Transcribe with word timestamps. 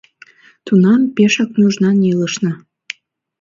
Тунам 0.65 1.01
пешак 1.15 1.51
нужнан 1.59 1.97
илышна. 2.11 2.53